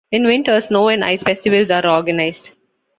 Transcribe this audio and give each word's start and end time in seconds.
In 0.11 0.25
winter, 0.25 0.59
snow 0.61 0.87
and 0.87 1.05
ice 1.05 1.21
festivals 1.21 1.69
are 1.69 1.85
organized. 1.87 2.49